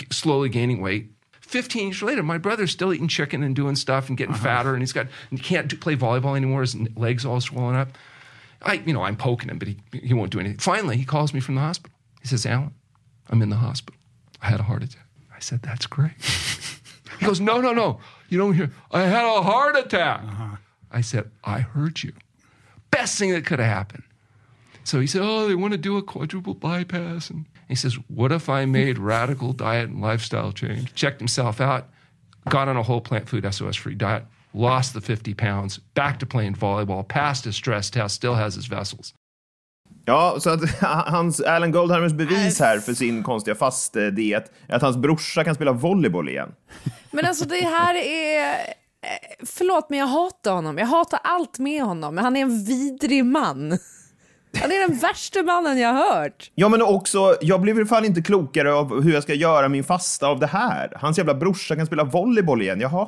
[0.09, 1.05] slowly gaining weight.
[1.41, 4.43] 15 years later, my brother's still eating chicken and doing stuff and getting uh-huh.
[4.43, 6.61] fatter, and he's got he can't do, play volleyball anymore.
[6.61, 7.89] His legs all swollen up.
[8.63, 10.57] I, you know, I'm poking him, but he he won't do anything.
[10.57, 11.95] Finally, he calls me from the hospital.
[12.21, 12.73] He says, "Alan,
[13.29, 13.99] I'm in the hospital.
[14.41, 15.05] I had a heart attack."
[15.35, 16.11] I said, "That's great."
[17.19, 17.99] he goes, "No, no, no.
[18.29, 18.71] You don't hear.
[18.91, 20.55] I had a heart attack." Uh-huh.
[20.91, 22.13] I said, "I heard you.
[22.91, 24.03] Best thing that could have happened."
[24.87, 27.29] So he said, Oh, they want to do a quadruple bypass.
[27.29, 30.93] And he says, What if I made radical diet and lifestyle change?
[30.95, 31.89] Checked himself out,
[32.47, 36.25] got on a whole plant food SOS free diet, lost the 50 pounds, back to
[36.25, 39.13] playing volleyball, passed his stress test, still has his vessels.
[40.05, 44.97] Ja, så att hans, Alan Goldhammers bevis här för sin konstiga fastdiet är att hans
[44.97, 46.49] brorsa kan spela volleyboll igen.
[47.11, 48.49] Men alltså det här är...
[48.51, 48.57] eh,
[49.45, 50.77] Förlåt, men jag hatar honom.
[50.77, 52.15] Jag hatar allt med honom.
[52.15, 53.77] Men han är en vidrig man.
[54.61, 56.51] Han är den värsta mannen jag har hört.
[56.55, 59.83] Ja, men också, jag i alla fall inte klokare av hur jag ska göra min
[59.83, 60.97] fasta av det här.
[61.01, 63.07] Hans jävla brorsa kan spela volleyboll igen, jaha.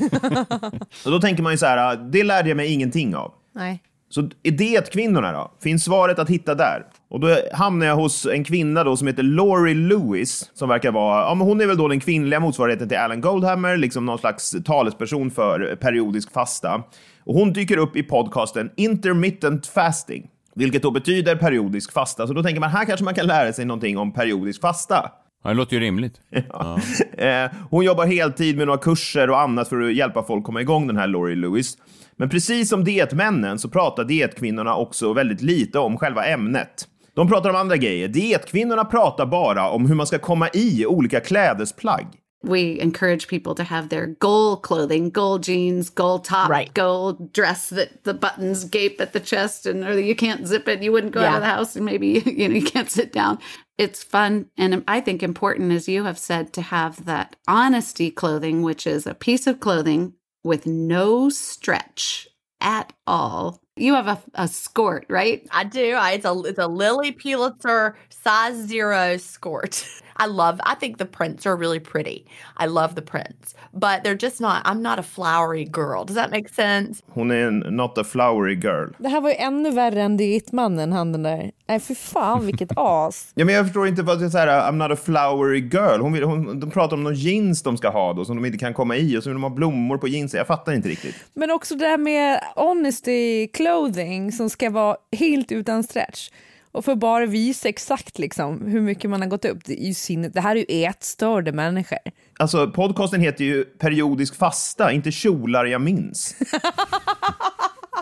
[1.04, 3.32] och då tänker man ju så här, det lärde jag mig ingenting av.
[3.54, 3.82] Nej.
[4.14, 5.52] Så idétkvinnorna då?
[5.62, 6.86] Finns svaret att hitta där?
[7.10, 11.20] Och då hamnar jag hos en kvinna då som heter Laurie Lewis, som verkar vara,
[11.20, 14.54] ja men hon är väl då den kvinnliga motsvarigheten till Alan Goldhammer, liksom någon slags
[14.64, 16.82] talesperson för periodisk fasta.
[17.24, 22.26] Och hon dyker upp i podcasten Intermittent Fasting, vilket då betyder periodisk fasta.
[22.26, 25.10] Så då tänker man, här kanske man kan lära sig någonting om periodisk fasta.
[25.44, 26.20] Ja, det låter ju rimligt.
[26.48, 26.78] Ja.
[27.18, 30.86] Eh, hon jobbar heltid med några kurser och annat för att hjälpa folk komma igång,
[30.86, 31.76] den här Laurie Lewis.
[32.16, 36.88] Men precis som dietmännen så pratar dietkvinnorna också väldigt lite om själva ämnet.
[37.14, 38.08] De pratar om andra grejer.
[38.08, 42.06] Dietkvinnorna pratar bara om hur man ska komma i olika klädesplagg.
[42.46, 46.74] we encourage people to have their goal clothing, goal jeans, goal top, Right.
[46.74, 50.82] goal dress that the buttons gape at the chest and or you can't zip it.
[50.82, 51.36] You wouldn't go out Yeah.
[51.36, 53.38] of the house and maybe you know you can't sit down.
[53.78, 58.62] It's fun and I think important as you have said to have that honesty clothing,
[58.62, 60.12] which is a piece of clothing
[60.44, 62.28] with no stretch
[62.60, 63.63] at all.
[63.76, 65.44] You have a, a skort, right?
[65.50, 65.94] I do.
[65.94, 69.84] I, it's a it's a Lily Pulitzer size zero skirt.
[70.16, 70.60] I love.
[70.64, 72.24] I think the prints are really pretty.
[72.56, 74.62] I love the prints, but they're just not.
[74.64, 76.04] I'm not a flowery girl.
[76.04, 77.02] Does that make sense?
[77.08, 78.94] Hon är en not a flowery girl.
[78.98, 81.50] Det här var ju ännu värre än dietmannen, han den där.
[81.66, 83.32] Nej, för fan vilket as.
[83.34, 86.00] Ja, men jag förstår inte vad det är så här, I'm not a flowery girl.
[86.00, 88.58] Hon vill, hon, de pratar om någon jeans de ska ha då, som de inte
[88.58, 90.38] kan komma i och så vill de ha blommor på jeansen.
[90.38, 91.16] Jag fattar inte riktigt.
[91.34, 96.30] Men också det här med honesty clothing som ska vara helt utan stretch.
[96.72, 99.64] Och för bara visa exakt liksom hur mycket man har gått upp.
[99.64, 100.34] Det, är ju sinnet.
[100.34, 101.98] det här är ju ätstörda människor.
[102.38, 106.36] Alltså, podcasten heter ju Periodisk fasta, inte Kjolar jag minns.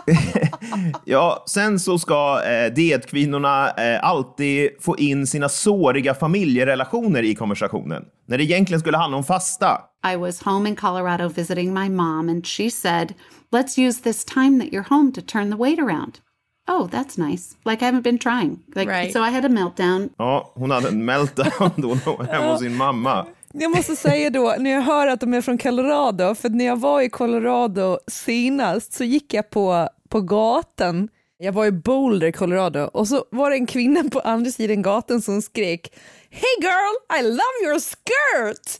[1.05, 8.03] ja, sen så ska eh, dietkvinnorna eh, alltid få in sina såriga familjerelationer i konversationen.
[8.27, 9.81] När det egentligen skulle handla om fasta.
[10.13, 13.13] I was home in Colorado visiting my mom, and she said,
[13.53, 16.19] Let's use this time that you're home to turn the weight around.
[16.67, 17.55] Oh, that's nice.
[17.65, 18.59] Like I haven't been trying.
[18.75, 19.13] Like Right.
[19.13, 20.09] so I had a meltdown.
[20.17, 21.95] Ja, hon hade en meltdown då
[22.31, 23.25] hemma hos sin mamma.
[23.53, 26.79] Jag måste säga då, när jag hör att de är från Colorado, för när jag
[26.79, 32.79] var i Colorado senast så gick jag på, på gatan, jag var i Boulder, Colorado,
[32.79, 35.93] och så var det en kvinna på andra sidan gatan som skrek
[36.29, 38.79] Hey girl, I love your skirt!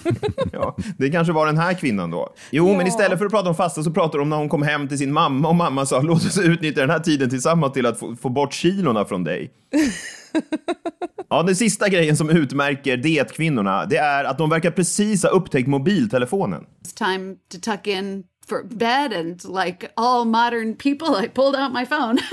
[0.52, 2.34] Ja, det kanske var den här kvinnan då.
[2.50, 4.62] Jo, men istället för att prata om fasta så pratar de om när hon kom
[4.62, 7.86] hem till sin mamma och mamma sa låt oss utnyttja den här tiden tillsammans till
[7.86, 9.50] att få, få bort kilorna från dig.
[11.28, 15.68] Ja, den sista grejen som utmärker dietkvinnorna, det är att de verkar precis ha upptäckt
[15.68, 16.64] mobiltelefonen.
[16.84, 21.72] It's time to tuck in for bed, and like all modern people, I pulled out
[21.72, 22.18] my phone.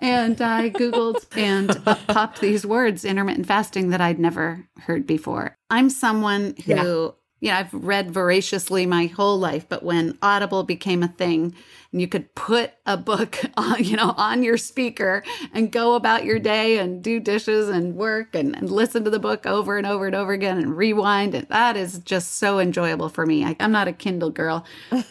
[0.00, 5.56] and I Googled and popped these words intermittent fasting that I'd never heard before.
[5.70, 7.58] I'm someone who, yeah.
[7.58, 11.54] I've read voraciously my whole life, but when Audible became a thing,
[11.92, 15.22] and you could put a book on, you know, on your speaker
[15.54, 19.18] and go about your day and do dishes and work and, and listen to the
[19.18, 21.34] book over and over and over again and rewind.
[21.34, 23.44] And that is just so enjoyable for me.
[23.44, 24.64] I, I'm not a Kindle girl.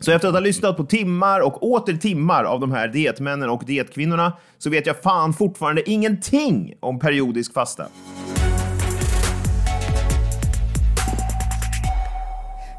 [0.00, 3.64] Så efter att ha lyssnat på timmar och åter timmar av de här dietmännen och
[3.66, 7.86] dietkvinnorna så vet jag fan fortfarande ingenting om periodisk fasta.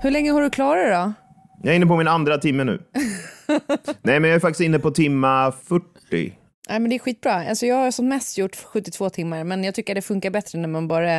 [0.02, 1.14] Hur länge har du klarat det då?
[1.66, 2.82] Jag är inne på min andra timme nu.
[4.02, 5.84] Nej, men jag är faktiskt inne på timma 40.
[6.12, 7.34] Nej, men det är skitbra.
[7.34, 10.68] Alltså, jag har som mest gjort 72 timmar, men jag tycker det funkar bättre när
[10.68, 11.18] man bara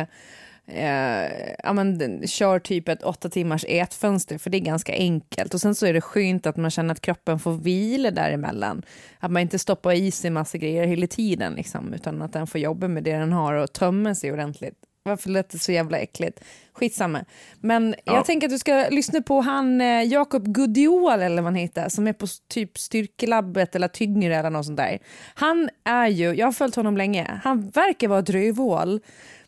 [0.67, 5.53] eh, ja, men, kör typ ett åtta timmars ätfönster, för det är ganska enkelt.
[5.53, 8.81] Och sen så är det skönt att man känner att kroppen får vila däremellan.
[9.19, 12.61] Att man inte stoppar i sig massa grejer hela tiden, liksom, utan att den får
[12.61, 14.84] jobba med det den har och tömma sig ordentligt.
[15.07, 16.39] Varför lät det så jävla äckligt?
[16.73, 17.25] Skitsamma.
[17.59, 18.13] Men Ja.
[18.15, 21.89] jag tänker att du ska lyssna på han eh, Jakob Gudiol eller vad han heter,
[21.89, 24.99] som är på typ Styrkelabbet eller Tyngre eller något sånt där.
[25.35, 28.99] Han är ju, jag har följt honom länge, han verkar vara ett rövhål.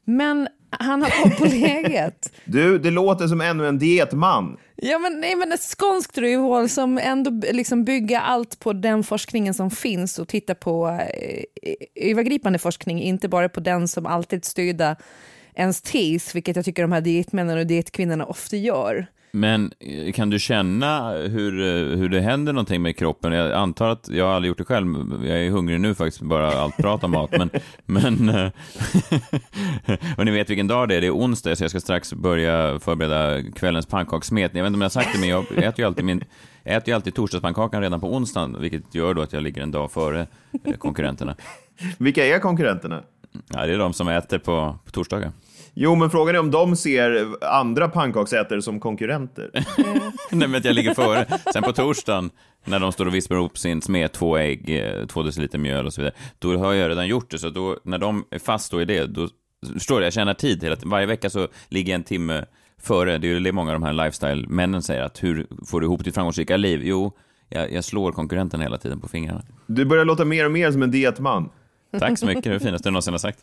[0.03, 2.33] Men Han har koll på läget.
[2.45, 4.57] Du, det låter som ännu en dietman.
[4.75, 9.53] Ja, men, nej, men ett skånskt rövhål som ändå liksom bygger allt på den forskningen
[9.53, 14.95] som finns och tittar på eh, övergripande forskning, inte bara på den som alltid stöder
[15.57, 19.07] ens tes, vilket jag tycker de här dietmännen och dietkvinnorna ofta gör.
[19.31, 23.31] Men eh, kan du känna hur, eh, hur det händer någonting med kroppen?
[23.31, 24.87] Jag antar att, jag har aldrig gjort det själv,
[25.25, 27.49] jag är hungrig nu faktiskt, bara allt prat om mat, men,
[27.85, 28.51] men eh,
[30.17, 32.79] och ni vet vilken dag det är, det är onsdag, så jag ska strax börja
[32.79, 34.59] förbereda kvällens pannkakssmetning.
[34.59, 36.23] Jag vet inte om jag har sagt det, men jag äter ju alltid min
[36.63, 39.71] jag äter ju alltid torsdagspannkakan redan på onsdagen, vilket gör då att jag ligger en
[39.71, 40.27] dag före
[40.79, 41.35] konkurrenterna.
[41.97, 43.03] Vilka är konkurrenterna?
[43.49, 45.31] Ja, det är de som äter på, på torsdagar.
[45.79, 49.51] Jo, men frågan är om de ser andra pannkaksätare som konkurrenter.
[50.31, 51.25] Nej, men att jag ligger före.
[51.53, 52.29] Sen på torsdagen,
[52.65, 55.93] när de står och vispar ihop sin smet, två ägg, eh, två deciliter mjöl och
[55.93, 57.39] så vidare, då har jag redan gjort det.
[57.39, 59.27] Så då, när de är fast då i det, då
[59.73, 60.89] förstår du, jag tjänar tid hela tiden.
[60.89, 62.45] Varje vecka så ligger jag en timme
[62.81, 63.17] före.
[63.17, 66.03] Det är ju det många av de här lifestyle-männen säger, att hur får du ihop
[66.03, 66.81] ditt framgångsrika liv?
[66.83, 67.11] Jo,
[67.49, 69.41] jag, jag slår konkurrenten hela tiden på fingrarna.
[69.67, 71.49] Du börjar låta mer och mer som en dietman.
[71.99, 73.39] Tack så mycket, det är det finaste jag någonsin har sagt.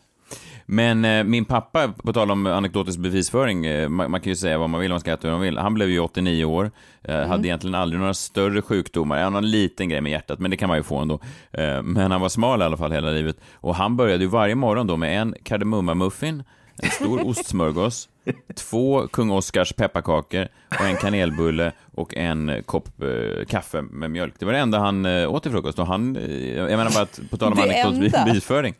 [0.65, 4.57] Men eh, min pappa, på tal om anekdotisk bevisföring, eh, man, man kan ju säga
[4.57, 5.57] vad man vill, man ska äta hur man vill.
[5.57, 6.71] Han blev ju 89 år,
[7.03, 10.57] eh, hade egentligen aldrig några större sjukdomar, ja, någon liten grej med hjärtat, men det
[10.57, 11.19] kan man ju få ändå.
[11.51, 13.37] Eh, men han var smal i alla fall hela livet.
[13.53, 16.43] Och han började ju varje morgon då med en kardemummamuffin,
[16.83, 18.09] en stor ostsmörgås,
[18.55, 20.47] två kung Oscars pepparkakor
[20.79, 24.33] och en kanelbulle och en kopp eh, kaffe med mjölk.
[24.39, 25.79] Det var det enda han eh, åt till frukost.
[25.79, 28.75] Och han, eh, jag menar bara att, på tal om anekdotisk bevisföring.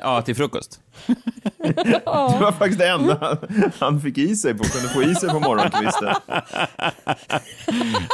[0.00, 0.80] Ja, till frukost.
[1.58, 2.02] Det
[2.40, 3.38] var faktiskt det enda
[3.78, 6.14] han, fick i sig på, kunde få i sig på morgonkvisten.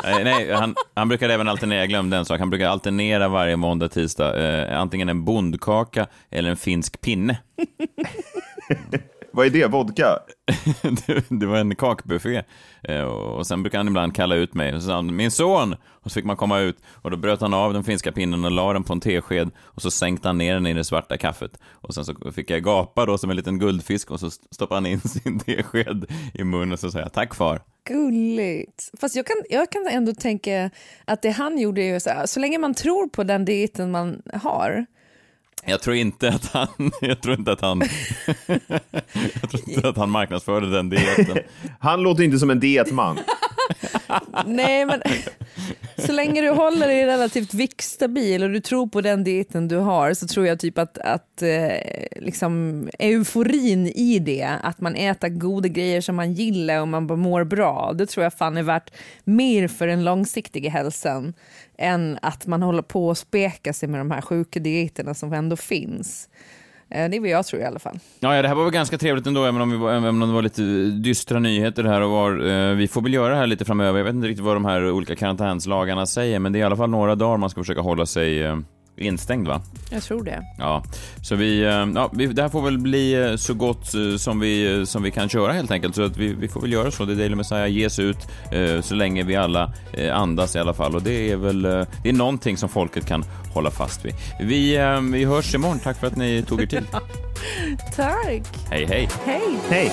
[0.05, 3.57] Nej, nej han, han brukar även alternera, jag glömde en sak, han brukar alternera varje
[3.57, 7.39] måndag, tisdag, eh, antingen en bondkaka eller en finsk pinne.
[9.35, 9.67] Vad är det?
[9.67, 10.19] Vodka?
[11.29, 12.43] det, var en kakbuffé.
[12.83, 15.31] Eh, och och sen brukar han ibland kalla ut mig och så sa han, min
[15.31, 15.73] son!
[15.73, 18.51] Och så fick man komma ut och då bröt han av den finska pinnen och
[18.51, 21.59] la den på en tesked och så sänkte han ner den i det svarta kaffet.
[21.73, 24.87] Och sen så fick jag gapa då som en liten guldfisk och så stoppade han
[24.87, 27.61] in sin tesked i munnen och så sa jag, tack far.
[27.89, 28.91] Gulligt.
[29.01, 30.71] Fast jag kan, jag kan ändå tänka
[31.05, 33.91] att det han gjorde är ju så här, så länge man tror på den dieten
[33.91, 34.87] man har,
[35.67, 36.69] jag tror inte att han,
[37.01, 37.83] jag tror inte att han,
[39.41, 41.39] jag tror inte att han marknadsförde den dieten.
[41.79, 43.19] Han låter inte som en dietman.
[44.47, 45.03] Nej, men
[45.97, 50.15] så länge du håller dig relativt viktstabil och du tror på den dieten du har
[50.15, 51.77] så tror jag typ att, att eh,
[52.17, 57.19] liksom euforin i det, att man äter goda grejer som man gillar och man bara
[57.19, 58.91] mår bra, det tror jag fan är värt
[59.25, 61.35] mer för den långsiktiga hälsan
[61.79, 65.57] än att man håller på och speka sig med de här sjuka dieterna som ändå
[65.57, 66.29] finns.
[66.95, 67.99] Eh, det är vad jag tror i alla fall.
[68.21, 70.29] Ja, ja, det här var väl ganska trevligt ändå, även om, vi var, även om
[70.29, 72.47] det var lite dystra nyheter här och var.
[72.47, 73.99] Eh, vi får väl göra det här lite framöver.
[73.99, 76.77] Jag vet inte riktigt vad de här olika karantänslagarna säger, men det är i alla
[76.77, 78.57] fall några dagar man ska försöka hålla sig eh,
[78.97, 79.63] instängd, va?
[79.91, 80.43] Jag tror det.
[80.59, 80.85] Ja,
[81.23, 84.41] så vi, eh, ja, vi, det här får väl bli eh, så gott eh, som
[84.41, 85.95] vi, som vi kan köra helt enkelt.
[85.95, 87.05] Så att vi, vi får väl göra så.
[87.05, 88.19] Det Daily Messiah ges ut
[88.53, 90.95] eh, så länge vi alla eh, andas i alla fall.
[90.95, 94.15] Och det är väl eh, det är någonting som folket kan hålla fast vid.
[94.41, 95.79] Vi, eh, vi hörs imorgon.
[95.79, 96.85] Tack för att ni tog er tid.
[97.97, 98.43] Tack!
[98.71, 99.09] Hej, hej!
[99.25, 99.43] Hej!
[99.71, 99.93] Hej!